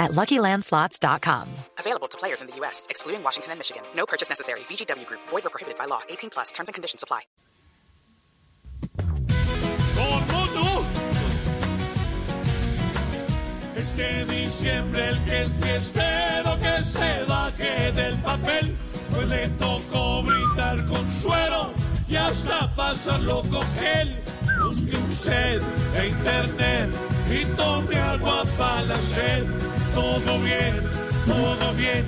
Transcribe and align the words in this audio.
at 0.00 0.10
LuckyLandSlots.com. 0.10 1.48
Available 1.78 2.08
to 2.08 2.18
players 2.18 2.40
in 2.40 2.48
the 2.48 2.56
U.S., 2.56 2.88
excluding 2.90 3.22
Washington 3.22 3.52
and 3.52 3.60
Michigan. 3.60 3.82
No 3.94 4.06
purchase 4.06 4.28
necessary. 4.28 4.60
VGW 4.60 5.06
Group. 5.06 5.20
Void 5.28 5.46
or 5.46 5.50
prohibited 5.50 5.78
by 5.78 5.84
law. 5.84 6.00
18 6.08 6.30
plus. 6.30 6.50
Terms 6.50 6.68
and 6.68 6.74
conditions 6.74 7.04
apply. 7.04 7.20
Con 9.94 10.26
mucho 10.26 10.70
Este 13.76 14.24
diciembre 14.26 15.08
el 15.08 15.24
que 15.24 15.42
es 15.44 15.56
fiestero 15.56 16.58
que 16.58 16.84
se 16.84 17.24
baje 17.26 17.92
del 17.92 18.20
papel, 18.20 18.76
pues 19.10 19.28
le 19.28 19.48
tocó 19.58 20.22
brindar 20.22 20.84
con 20.86 21.10
suero 21.10 21.72
y 22.06 22.16
hasta 22.16 22.74
pasarlo 22.74 23.42
con 23.50 23.66
gel. 23.78 24.14
Busque 24.60 24.96
un 24.96 25.12
set 25.14 25.62
de 25.92 26.08
internet 26.08 26.90
y 27.30 27.44
tome 27.56 27.98
agua 27.98 28.44
para 28.58 28.82
la 28.82 28.98
sed. 28.98 29.46
Todo 30.00 30.38
bien, 30.40 30.80
todo 31.26 31.74
bien, 31.74 32.06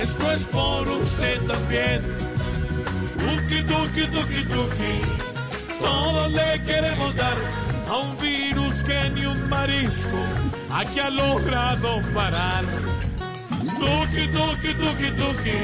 esto 0.00 0.30
es 0.30 0.44
por 0.44 0.88
usted 0.88 1.42
también. 1.42 2.00
Tuki, 3.18 3.64
tuki, 3.64 4.04
tuki, 4.14 4.42
tuki. 4.44 4.94
Todos 5.80 6.30
le 6.30 6.62
queremos 6.62 7.16
dar 7.16 7.36
a 7.90 7.96
un 7.96 8.16
virus 8.18 8.80
que 8.84 9.10
ni 9.10 9.26
un 9.26 9.48
marisco 9.48 10.18
aquí 10.72 11.00
ha 11.00 11.10
logrado 11.10 12.00
parar. 12.14 12.64
Tuki, 13.80 14.28
tuki, 14.28 14.72
tuki, 14.74 15.10
tuki. 15.20 15.58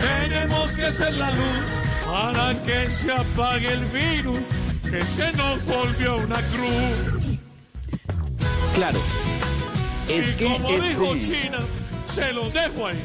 Tenemos 0.00 0.72
que 0.72 0.90
ser 0.90 1.14
la 1.14 1.30
luz 1.30 1.68
para 2.04 2.52
que 2.64 2.90
se 2.90 3.12
apague 3.12 3.72
el 3.74 3.84
virus 3.84 4.48
que 4.90 5.06
se 5.06 5.32
nos 5.34 5.64
volvió 5.66 6.16
una 6.16 6.42
cruz. 6.48 7.38
Claro. 8.74 9.00
Es 10.08 10.32
y 10.32 10.36
que 10.36 10.44
como 10.44 10.70
dijo 10.70 11.16
China, 11.18 11.58
se 12.04 12.32
lo 12.32 12.50
dejo 12.50 12.86
ahí. 12.86 13.02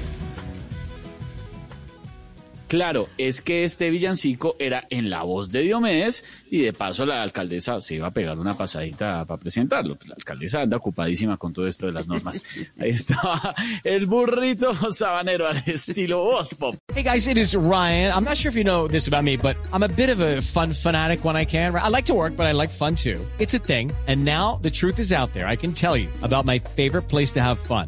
Claro, 2.70 3.10
es 3.18 3.42
que 3.42 3.66
este 3.66 3.90
villancico 3.90 4.56
era 4.60 4.88
en 4.90 5.10
la 5.10 5.24
voz 5.24 5.52
de 5.52 5.62
Diomedes 5.62 6.24
y 6.50 6.62
de 6.62 6.72
paso 6.72 7.06
la 7.06 7.22
alcaldesa 7.22 7.82
se 7.82 7.96
iba 7.96 8.08
a 8.08 8.12
pegar 8.12 8.40
una 8.40 8.56
pasadita 8.56 9.26
para 9.26 9.40
presentarlo. 9.40 9.98
La 10.06 10.16
alcaldesa 10.16 10.62
anda 10.62 10.78
ocupadísima 10.78 11.36
con 11.38 11.52
todo 11.52 11.68
esto 11.68 11.88
de 11.88 11.92
las 11.92 12.08
normas. 12.08 12.44
Ahí 12.80 12.92
estaba 12.92 13.54
el 13.84 14.06
burrito 14.06 14.92
sabanero 14.94 15.48
al 15.48 15.64
estilo 15.66 16.24
voz 16.24 16.54
pop. 16.54 16.76
Hey 16.94 17.04
guys, 17.04 17.28
it 17.28 17.38
is 17.38 17.56
Ryan. 17.56 18.14
I'm 18.14 18.24
not 18.24 18.38
sure 18.38 18.50
if 18.50 18.56
you 18.56 18.64
know 18.64 18.88
this 18.88 19.08
about 19.08 19.24
me, 19.24 19.36
but 19.36 19.58
I'm 19.74 19.84
a 19.84 19.90
bit 19.90 20.10
of 20.10 20.20
a 20.20 20.42
fun 20.42 20.74
fanatic 20.74 21.26
when 21.26 21.36
I 21.36 21.46
can. 21.46 21.76
I 21.76 21.90
like 21.90 22.06
to 22.06 22.14
work, 22.14 22.38
but 22.38 22.46
I 22.46 22.54
like 22.54 22.70
fun 22.70 22.96
too. 22.96 23.20
It's 23.40 23.54
a 23.56 23.60
thing. 23.60 23.92
And 24.08 24.24
now 24.24 24.60
the 24.62 24.72
truth 24.72 25.00
is 25.00 25.12
out 25.12 25.34
there. 25.34 25.48
I 25.48 25.56
can 25.56 25.74
tell 25.74 25.98
you 25.98 26.08
about 26.22 26.46
my 26.46 26.60
favorite 26.60 27.08
place 27.10 27.32
to 27.34 27.42
have 27.42 27.58
fun. 27.58 27.88